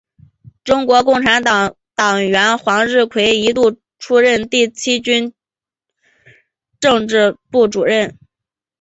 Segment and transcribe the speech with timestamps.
[0.63, 5.31] 中国共产党党员黄日葵一度出任第七军
[6.79, 8.17] 政治部主任。